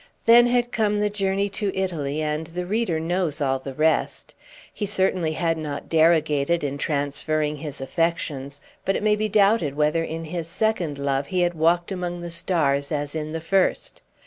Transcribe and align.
Then 0.25 0.47
had 0.47 0.71
come 0.71 0.95
the 0.95 1.11
journey 1.11 1.47
to 1.49 1.71
Italy, 1.77 2.23
and 2.23 2.47
the 2.47 2.65
reader 2.65 2.99
knows 2.99 3.39
all 3.39 3.59
the 3.59 3.75
rest. 3.75 4.33
He 4.73 4.87
certainly 4.87 5.33
had 5.33 5.59
not 5.59 5.89
derogated 5.89 6.63
in 6.63 6.79
transferring 6.79 7.57
his 7.57 7.79
affections, 7.79 8.59
but 8.83 8.95
it 8.95 9.03
may 9.03 9.15
be 9.15 9.29
doubted 9.29 9.75
whether 9.75 10.03
in 10.03 10.23
his 10.23 10.47
second 10.47 10.97
love 10.97 11.27
he 11.27 11.41
had 11.41 11.53
walked 11.53 11.91
among 11.91 12.21
the 12.21 12.31
stars 12.31 12.91
as 12.91 13.13
in 13.13 13.31
the 13.31 13.39
first. 13.41 14.01